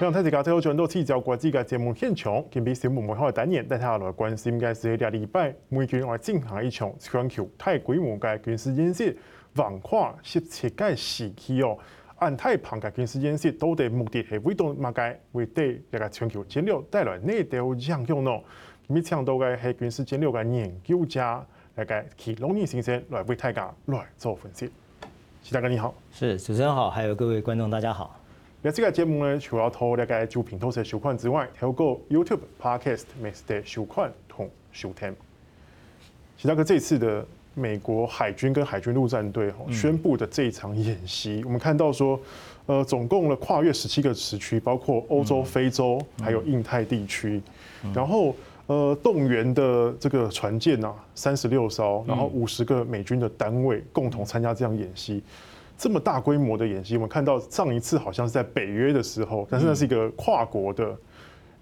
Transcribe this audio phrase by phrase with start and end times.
[0.00, 9.14] 让大家最后转到聚焦国际嘅节目现场，今比小木门开单元，带大家来关心该是下礼拜美军要进行一场全球太规模嘅军事演习，
[9.54, 11.76] 横跨十七个时期哦。
[12.16, 15.16] 按太庞嘅军事演习，到底目的系为到乜嘅？
[15.32, 18.40] 为对这个全球战略带来哪条影响呢？
[18.88, 21.44] 今日请到嘅系军事战略嘅研究家，
[21.76, 24.70] 嚟个祁隆尼先生来为大家来做分析。
[25.42, 28.19] 祁大哥你好，是主持人好，还有各位观众大家好。
[28.62, 35.16] 那这个节目呢，除了透过个就平台的收看之外，透过 YouTube、Podcast 每次的收看同收听。
[36.36, 42.20] 其实，个这次的美国海军跟海军陆战队宣布的这一场演习，嗯、我们看到说，
[42.66, 47.40] 呃，总共呢跨越十七个时区，包括欧洲、非洲，还有印太地区，
[47.94, 55.22] 然后呃动员的这个船舰啊三十六艘，然后五十个美军的单位共同参加这样演习。
[55.80, 60.94] 这么大规模的演习，我们看到上一次好像是在北约的时候，但是那是一个跨国的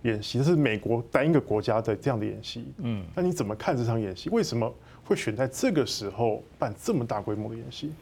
[0.03, 2.65] 演习，是美国单一个国家的这样的演习。
[2.79, 4.29] 嗯，那你怎么看这场演习？
[4.31, 7.93] 为什么会选在这个时候办这么大规模的演习？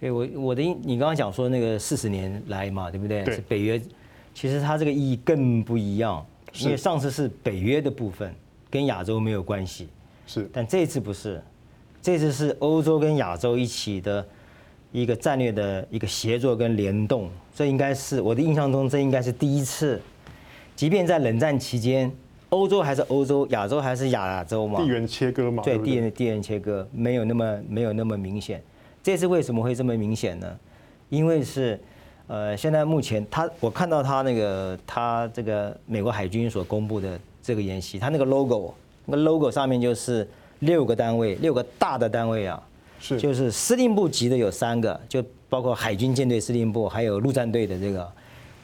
[0.00, 3.22] 对我我的你刚刚讲说那个四十年来嘛，对不对？
[3.24, 3.34] 对。
[3.34, 3.78] 是北约，
[4.32, 6.24] 其实它这个意义更不一样，
[6.54, 8.34] 因为上次是北约的部分，
[8.70, 9.90] 跟亚洲没有关系。
[10.26, 10.48] 是。
[10.50, 11.42] 但这次不是，
[12.00, 14.26] 这次是欧洲跟亚洲一起的。
[15.02, 20.00] 一个战略的一个协作跟联动，这应该是我的印象中，这应该是第一次。
[20.74, 22.10] 即便在冷战期间，
[22.48, 28.62] 欧洲还是欧洲，亚洲还是亚洲嘛，地缘切割嘛，对，地缘地缘切割没有那么没有那么明显。
[29.02, 30.58] 这次为什么会这么明显呢？
[31.10, 31.78] 因为是，
[32.26, 38.72] 呃，现在目前他我看到他那个他这个美国海军所公布的这个演习，他那个 logo，
[39.04, 40.26] 那个 logo 上面就是
[40.60, 42.62] 六个单位，六个大的单位啊。
[43.06, 48.10] 是，就是司令部级的有三个，就包括海军舰队司令部，还有陆战队的这个，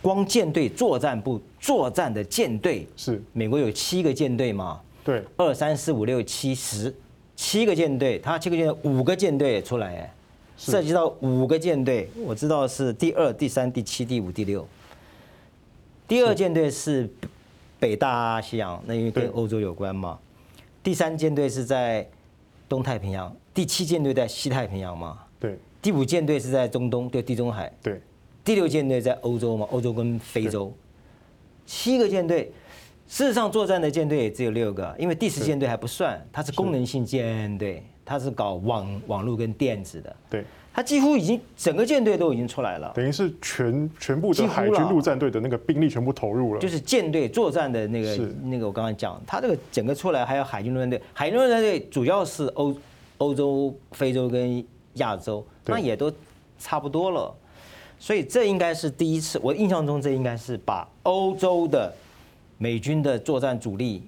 [0.00, 4.80] 光舰队作战部作战的舰队是，美国有七个舰队嘛？
[5.04, 6.92] 对，二三四五六七十，
[7.36, 10.14] 七个舰队，他七个舰队五个舰队出来，哎，
[10.56, 14.66] 涉及到五个舰队，我知道是第二、第三、第七、第五、第六。
[16.08, 17.08] 第二舰队是
[17.78, 20.18] 北大西洋，那因为跟欧洲有关嘛。
[20.82, 22.04] 第三舰队是在
[22.72, 23.30] 东太平洋。
[23.52, 25.18] 第七舰队在西太平洋嘛？
[25.38, 25.58] 对。
[25.82, 27.70] 第五舰队是在中东，对地中海。
[27.82, 28.00] 对。
[28.42, 29.68] 第六舰队在欧洲嘛？
[29.70, 30.72] 欧洲跟非洲。
[31.66, 32.50] 七个舰队，
[33.06, 40.16] 事实上作战的舰队也只有六个，因为第十舰队还不算，它是功能性舰队，它是搞网网络跟电子的。
[40.30, 40.44] 对。
[40.74, 42.92] 它几乎已经整个舰队都已经出来了。
[42.94, 46.60] 等于是全全部的海军陆战队的那个兵力全部投入了。
[46.60, 52.74] 就是舰队作战的那个那个我刚刚讲，他这个整个出来还有海军陆战队，海军陆战队主要是欧。
[53.18, 56.12] 欧洲、非洲跟亚洲，那也都
[56.58, 57.32] 差不多了，
[57.96, 59.38] 所以这应该是第一次。
[59.40, 61.94] 我印象中，这应该是把欧洲的
[62.58, 64.02] 美军的作战主力、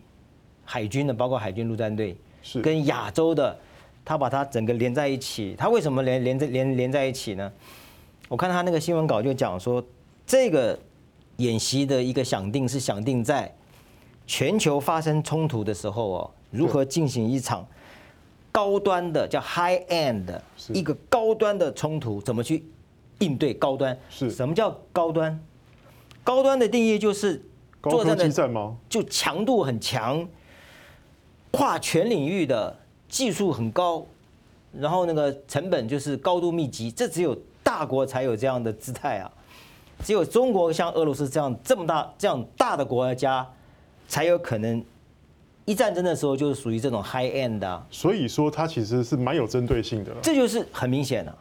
[0.65, 3.57] 海军的，包括海军陆战队，是跟亚洲的，
[4.05, 5.55] 他把它整个连在一起。
[5.57, 7.53] 他为什么连连在连连在一起呢？
[8.29, 9.85] 我看他那个新闻稿就讲说，
[10.27, 10.79] 这个
[11.39, 13.53] 演习的一个想定是想定在
[14.27, 17.67] 全球发生冲突的时候哦，如何进行一场。
[18.51, 22.65] 高端的叫 high end 的一个高端的冲突，怎么去
[23.19, 23.99] 应对高端？
[24.09, 25.37] 是什么叫高端？
[26.23, 27.45] 高端的定义就是
[27.83, 28.31] 作战的
[28.89, 30.25] 就强度很强，
[31.51, 32.79] 跨全领域的
[33.15, 34.05] 技术很高，
[34.73, 37.33] 然后那个成本就是高度密集，这只有
[37.63, 39.31] 大国才有这样的姿态啊，
[40.03, 43.49] 只有中国像俄罗斯这样这么大这样大的国家
[44.09, 44.85] 才有可能。
[45.65, 50.13] 一战争的时候就是属于这种 high end 的，所以说它其实是蛮有针对性的。
[50.21, 51.39] 这就是很明显了，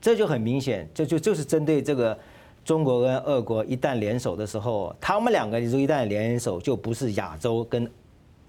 [0.00, 2.16] 这就很明显，这就就是针对这个
[2.64, 7.90] 中国跟俄国一旦联手的时候，他们两个你说一旦联手，就不是亚洲跟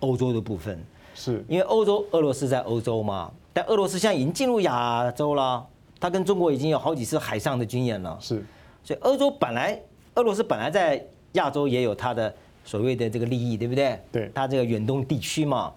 [0.01, 0.79] 欧洲的部分，
[1.13, 5.65] 是因为欧洲俄罗斯在欧洲嘛，但俄罗斯现在已经进入亚洲了，
[5.99, 8.43] 它跟中国已经有好几次海上的军演了，是，
[8.83, 9.81] 所以欧洲本来
[10.15, 11.03] 俄罗斯本来在
[11.33, 12.33] 亚洲也有它的。
[12.65, 13.99] 所谓的这个利益，对不对？
[14.11, 15.73] 对，它这个远东地区嘛，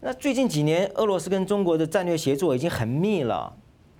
[0.00, 3.52] 那最近几年俄罗斯跟中国的战略协作已经很密了。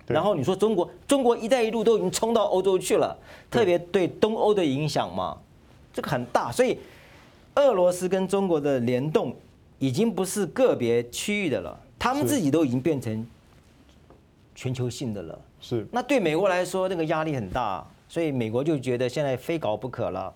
[0.05, 3.17] 然后你说中国，中国“一带一路”都已经冲到欧洲去了，
[3.51, 5.37] 特别对东欧的影响嘛，
[5.91, 6.49] 这个很大。
[6.49, 6.79] 所以
[7.55, 9.35] 俄罗斯跟中国的联动
[9.79, 13.27] 已经不是个别区域的了，他们自己都已经变成
[14.55, 15.39] 全球性的了。
[15.59, 15.87] 是。
[15.91, 20.33] 那对美国来说，那个压力很大，所以美国就觉得现在非搞不可了。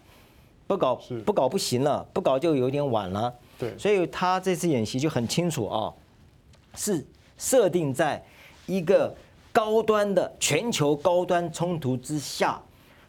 [0.67, 0.95] 不搞
[1.25, 3.33] 不搞不行了，不搞就有点晚了。
[3.59, 5.93] 对，所以他这次演习就很清楚啊，
[6.75, 7.05] 是
[7.37, 8.23] 设定在
[8.67, 9.13] 一个
[9.51, 12.61] 高端的全球高端冲突之下，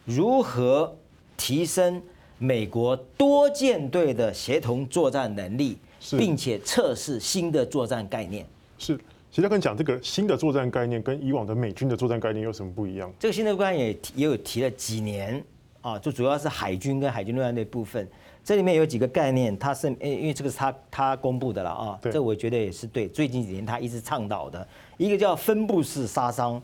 [0.04, 0.92] 如何
[1.36, 2.02] 提升
[2.36, 5.78] 美国多舰队的协同作战能力，
[6.10, 8.46] 并且测试新的作战概念。
[8.78, 8.96] 是，
[9.30, 13.12] 其实要跟你讲这个新的作战概念跟以往的美军的作战概念有什么不一样？
[13.18, 15.42] 这个新的概念也也有提了几年
[15.80, 18.06] 啊，就主要是海军跟海军陆战队部分。
[18.44, 23.06] 这里面有几个概念，它是因为这个是他他公布的了啊，这我觉得也是对。
[23.06, 24.66] 最近几年他一直倡导的
[24.96, 26.60] 一个叫分布式杀伤、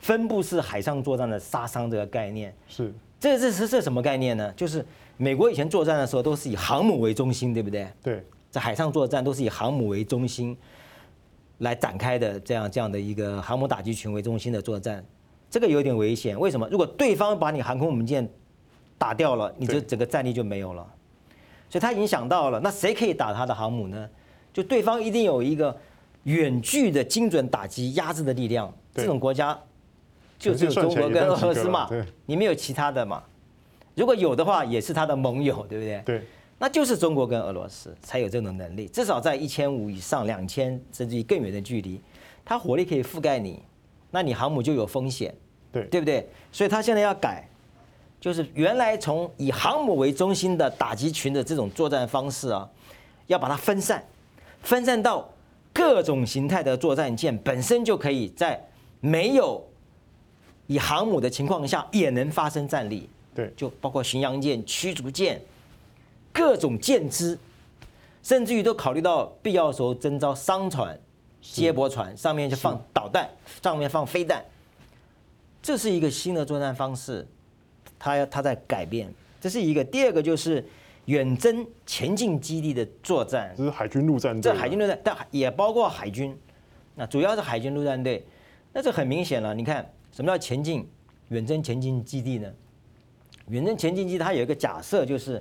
[0.00, 2.92] 分布式海上作战的杀伤这个概念是。
[3.20, 4.52] 这这是这什么概念呢？
[4.56, 4.84] 就是
[5.16, 7.86] 美国以前作战的时候都是以航母为中心，对不对？
[8.02, 10.56] 对，在海上作战都是以航母为中心
[11.58, 15.02] 来展开的，这样这样的一个航母打击群为中心的作战，
[15.50, 16.38] 这个有点危险。
[16.38, 16.68] 为什么？
[16.68, 18.28] 如果对方把你航空母舰
[18.98, 20.86] 打掉了，你就整个战力就没有了。
[21.70, 24.08] 所以他已经想到了，那谁可以打他的航母呢？
[24.52, 25.74] 就对方一定有一个
[26.24, 28.70] 远距的精准打击压制的力量。
[28.94, 29.58] 这种国家
[30.38, 31.88] 就只有中国跟俄罗斯嘛，
[32.26, 33.22] 你没有其他的嘛？
[33.94, 36.02] 如果有的话，也是他的盟友，对不对？
[36.04, 36.22] 对，
[36.62, 42.00] 那就是中国跟俄罗斯才有这种能力，至少在一千五以上、两千甚至于更远的距离，
[42.44, 43.60] 它火力可以覆盖你，
[44.12, 45.34] 那你航母就有风险，
[45.72, 46.24] 对，对不对？
[46.52, 47.44] 所以它现在要改。
[48.20, 52.70] 就是原来从以航母为中心的打击群的这种作战方式啊，
[53.26, 54.00] 要把它分散，
[54.62, 55.28] 分散到
[55.72, 58.64] 各种形态的作战舰本身就可以在
[59.00, 59.60] 没有
[60.68, 63.10] 以航母的情况下也能发生战力。
[63.34, 65.42] 对，就包括巡洋舰、驱逐舰、
[66.32, 67.38] 各种舰只，
[68.22, 70.98] 甚至于都考虑到必要时候征召商船、
[71.40, 73.28] 接驳船，上面就放导弹，
[73.62, 74.44] 上面放飞弹。
[75.62, 77.26] 这是一个新的作战方式。
[78.04, 79.08] 它要它在改变，
[79.40, 79.84] 这是一个。
[79.84, 80.66] 第二个就是
[81.04, 84.42] 远征前进基地的作战，这是海军陆战队。
[84.42, 86.36] 这海军陆战，但也包括海军，
[86.96, 88.26] 那主要是海军陆战队。
[88.72, 90.84] 那这很明显了，你看什么叫前进
[91.28, 92.52] 远征前进基地呢？
[93.46, 95.40] 远征前进基地它有一个假设，就是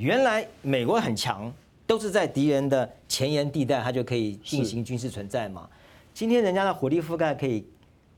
[0.00, 1.52] 原来美国很强，
[1.86, 5.68] 都是在敌人的前沿地带，它就可以进行军事存在嘛。
[6.14, 7.62] 今天人家的火力覆盖可以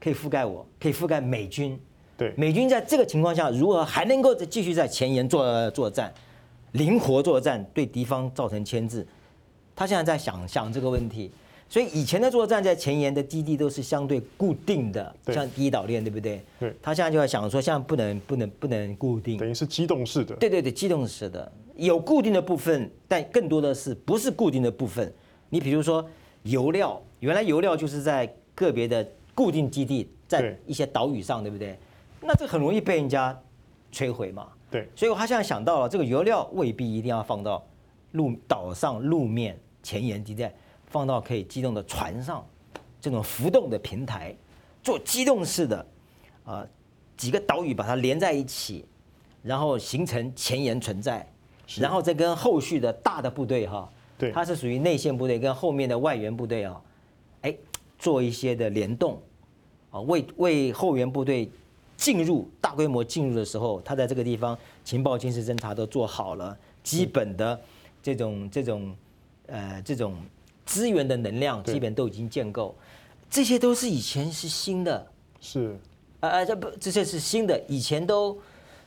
[0.00, 1.76] 可以覆盖我，可以覆盖美军。
[2.17, 6.14] 对，美军在这个情况下，如何还能够继续在前沿作作战，
[6.70, 9.05] 灵活作战，对敌方造成牵制？
[9.75, 11.32] 他现在在想想这个问题。
[11.69, 16.44] 所以以前的作战在前沿的基地都是相对固定的，像第一岛链，对不对？
[16.61, 16.73] 对。
[16.81, 20.37] 他现在就在想说，现在不能不能不能固定，等于是机动式的。
[20.37, 21.50] 对对对，机动式的，
[21.87, 25.12] 有固定的部分，但更多的是不是固定的部分？
[25.49, 26.08] 你比如说
[26.44, 31.76] 油料，原来油料就是在个别的固定基地，在一些岛屿上，对不对？
[32.20, 33.37] 那这很容易被人家
[33.93, 34.49] 摧毁嘛？
[34.70, 37.64] 对，所以他现在想到了，这个油料未必一定要放到
[38.12, 40.55] 路岛上路面前沿地带，
[40.87, 42.46] 放到可以机动的船上，
[43.00, 44.34] 这种浮动的平台，
[44.84, 45.87] 做机动式的，
[46.44, 46.64] 啊，
[47.17, 48.84] 几个岛屿把它连在一起，
[49.43, 51.29] 然后形成前沿存在，
[51.78, 53.88] 然后再跟后续的大的部队哈，
[54.19, 56.80] 对，它是属于内线部队跟后面的外援部队啊，
[57.42, 57.54] 哎，
[57.98, 59.20] 做一些的联动，
[59.90, 61.50] 啊，为为后援部队。
[61.94, 67.60] 进入大规模进入的时候，他在这个地方情报、军事侦察都做好了，基本的
[68.02, 68.96] 这种这种
[69.46, 70.16] 呃这种
[70.66, 72.74] 资源的能量基本都已经建构，
[73.31, 75.06] 这些都是以前是新的，
[75.41, 75.79] 是。
[76.19, 78.36] 啊啊这不这些是新的，以前都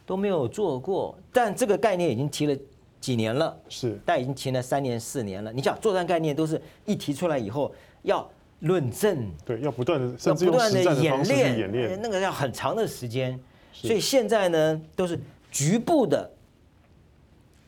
[0.06, 2.58] 都没有做过，但这个概念已经提了
[3.06, 5.54] 几年了，是，但已经停了三年四年了。
[5.54, 7.72] 你想作战概念都是一提出来以后
[8.02, 8.28] 要。
[8.62, 13.38] 论证对，要不断的甚至用实战的演练演练，那个要很长的时间。
[13.74, 15.20] 所以现在呢，都是
[15.52, 16.32] 局部的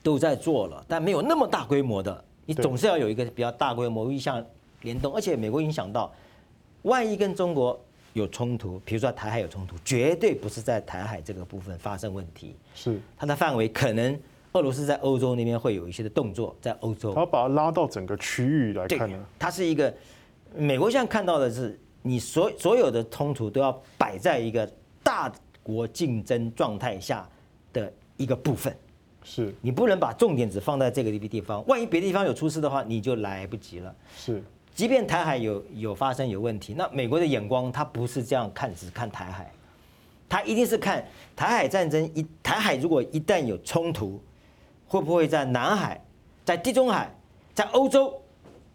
[0.01, 2.23] 都在做了，但没有那么大规模的。
[2.45, 4.43] 你总是要有一个比较大规模一项
[4.81, 6.11] 联动，而且美国影响到，
[6.83, 7.79] 万一跟中国
[8.13, 14.17] 有冲突，比如说台海有冲突，绝对不是在台海这个部分发生问题，是它的范围可能
[14.53, 19.93] 俄罗斯在欧洲那边会有一些的动作，在欧洲，他把它拉到整个区域来看呢，它是一个。
[20.55, 24.67] 美国现在看到的是，你所所有的冲突都要摆在一个
[25.03, 27.27] 大国竞争状态下
[27.73, 28.75] 的一个部分，
[29.23, 33.93] 是你不能把重点只放在这个地方，万一别的地方有出事的话，你就来不及了。
[34.15, 34.41] 是，
[34.73, 39.51] 即便台海有有发生有问题，那美国的眼光他不是这样看，只看台海，
[40.29, 44.19] 他一定是看台海战争一台海如果一旦有冲突，
[44.87, 46.01] 会不会在南海、
[46.45, 47.13] 在地中海、
[47.53, 48.13] 在欧洲？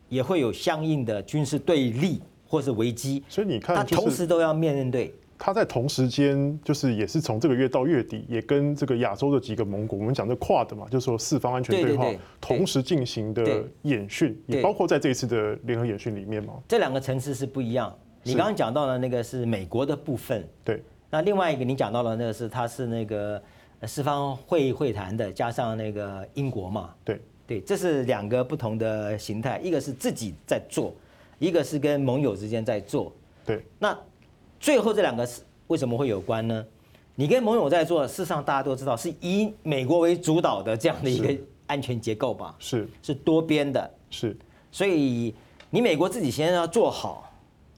[0.08, 5.14] 也会有相应的军事对立或是危机，所以你看，他同时都要面对。
[5.38, 12.06] 他在同时间，就是也是从这个月到月底，也跟这个亚洲的几个盟国，我们讲的 QUAD 嘛，就是说四方安全对话，
[12.42, 16.52] 同时进行的演训，也包括在这一次的联合演训里面嘛。
[16.68, 17.90] 这两个层次是不一样。
[18.22, 20.82] 你刚刚讲到的那个是美国的部分，对。
[21.08, 23.42] 那另外一个你讲到的那个是，它是那个
[23.86, 30.94] 四方会议会谈的，加上那个英国嘛，对对，这是两个不同的形态，一个是自己在做，
[31.38, 33.12] 一个是跟盟友之间在做。
[33.44, 33.98] 对，那
[34.60, 36.64] 最后这两个是为什么会有关呢？
[37.14, 41.36] 你跟盟友在做，事实上大家都知道是以美国为主导的这样的一个
[41.66, 42.54] 安全结构吧？
[42.58, 44.36] 是是多边的，是，
[44.70, 45.34] 所以
[45.70, 47.30] 你美国自己先要做好，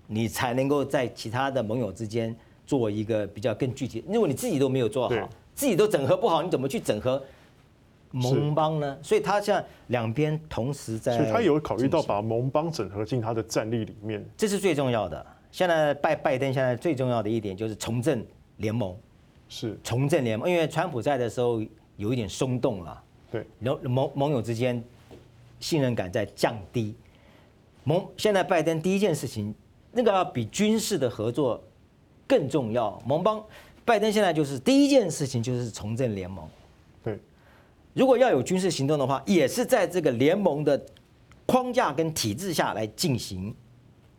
[0.06, 4.04] 你才能够在其他的盟友之间做一个比较更具体。
[4.06, 7.22] 如果你自己都没有做好，自己都整合不好，你怎么去整合
[8.10, 8.98] 盟邦呢？
[9.02, 15.24] 所以他现在两边同时在，所以他有考虑到把盟邦整合进他的战力里面，这是最重要的。
[15.50, 18.96] 现在拜拜登现在最重要的一点就是重振联盟。
[19.46, 21.62] 是重振联盟，因为川普在的时候
[21.96, 24.82] 有一点松动了，对，盟盟盟友之间
[25.60, 26.94] 信任感在降低。
[27.84, 29.54] 盟现在拜登第一件事情，
[29.92, 31.62] 那个要比军事的合作
[32.26, 33.00] 更重要。
[33.06, 33.40] 盟邦
[33.84, 36.48] 拜登现在就是第一件事情就是重振联盟，
[37.02, 37.18] 对。
[37.92, 40.82] 如果要有军事行动的话，也是在这个联盟的
[41.46, 43.54] 框架跟体制下来进行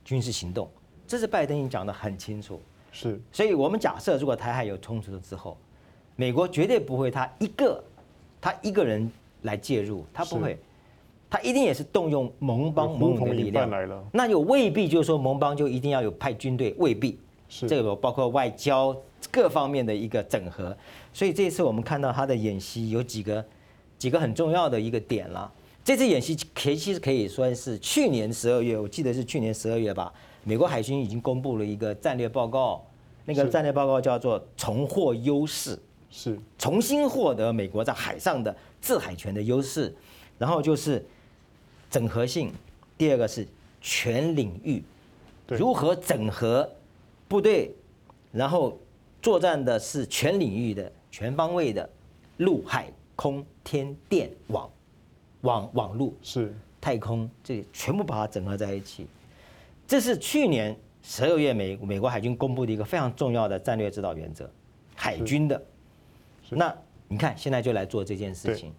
[0.04, 0.70] 军事行动，
[1.08, 2.62] 这是拜登已经讲得很清楚。
[2.92, 5.58] 是，所以我们假设，如果台海有冲突了之后，
[6.16, 7.84] 美国绝对不会他一个，
[8.40, 10.58] 他一个人来介入，他不会，
[11.30, 14.02] 他一定也是动用盟邦盟友的力量来了。
[14.14, 17.20] 那又未必就是说盟邦就一定要有派军队，未必。
[17.60, 18.96] 是这个包括外交
[19.32, 20.76] 各方面的一个整合。
[21.14, 23.46] 所以这次我们看到他的演习有几个
[23.98, 25.52] 几个很重要的一个点了。
[25.84, 30.12] 这次演习可其实可以说是去年十二月，我记得是去年十二月吧。
[30.44, 32.84] 美国海军已经公布了一个战略报告，
[33.26, 35.80] 那个战略报告叫做“重获优势”，
[36.12, 39.96] 是重新获得美国在海上的制海权的优势。
[40.38, 41.04] 然后就是
[41.90, 42.52] 整合性，
[42.98, 43.48] 第二个是
[43.80, 44.84] 全领域，
[45.48, 46.70] 如何整合
[47.28, 47.74] 部队，
[48.32, 48.80] 然后
[49.22, 51.90] 作战的是全领域的、全方位的
[52.38, 54.70] 陆海空天电网
[55.42, 59.08] 网网路是太空，这全部把它整合在一起。
[59.88, 64.50] 这是去年十二月美美国海军公布的一个非常重要的战略指导原则，
[64.96, 65.62] 海军的。
[66.50, 66.76] 那
[67.08, 68.72] 你看现在就来做这件事情，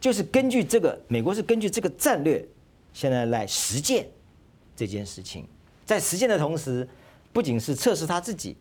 [0.00, 2.44] 就是根据这个美国是根据这个战略，
[2.92, 4.06] 现在来实践
[4.76, 5.46] 这件事情。
[5.84, 6.86] 在实践的同时，
[7.38, 8.56] 不仅是测试他自己，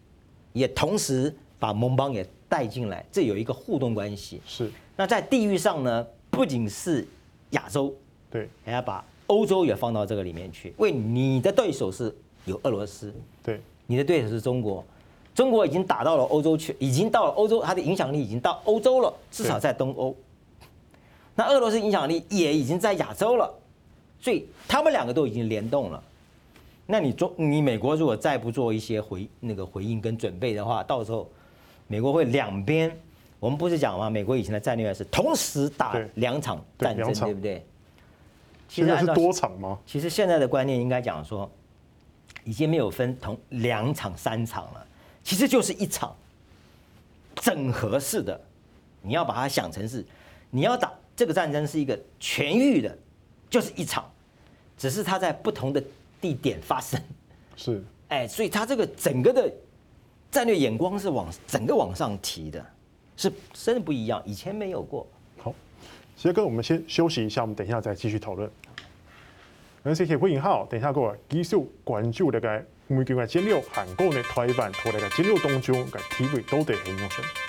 [0.54, 4.40] 也同时把盟邦也带进来，这有一个互动关系。
[4.46, 4.72] 是。
[4.96, 7.04] 那在地域上呢，不仅是
[7.50, 7.92] 亚洲，
[8.30, 9.04] 对，还要把。
[9.26, 12.16] 欧洲也放到这个里面去，为你的对手是
[12.46, 14.86] 有俄罗斯，对，你的对手是中国，
[15.34, 20.16] 中国已经打到了欧洲去，已经到了欧洲，它的影响力已经到欧洲了，至少在东欧。
[21.34, 23.52] 那俄罗斯影响力也已经在亚洲了，
[24.22, 26.04] 所以他们两个都已经联动了。
[26.89, 31.29] 那你中你美国如果再不做一些回那个回应跟准备的话，到时候
[31.86, 32.98] 美国会两边，
[33.39, 34.10] 我们不是讲吗？
[34.10, 37.65] 美国以前的战略是同时打两场战争，对不对？
[38.70, 39.77] 其实是多场吗？
[39.86, 41.50] 其实现在的观念应该讲说，
[42.44, 44.88] 已经没有分同两场、三场了，
[45.24, 46.15] 其实就是一场
[47.36, 48.39] 整合式的。
[49.01, 50.06] 你要把它想成是，
[50.50, 52.98] 你要打这个战争是一个全域的，
[53.50, 54.10] 就是一场，
[54.77, 55.82] 只是它在不同的
[56.22, 57.02] 地点发生。
[57.56, 59.52] 是，哎，所以他这个整个的
[60.30, 62.66] 战略眼光是往整个往上提的，
[63.16, 65.08] 是真的不一样，以前没有过。
[65.38, 65.54] 好
[66.16, 68.50] 杰哥，我们先休息一下，我们等一下再继续讨论。
[69.84, 77.47] 感谢铁会引号，等一下各位继续关注这个每个月战略韩国的台湾同那个战略当中个体会到底系乜嘢？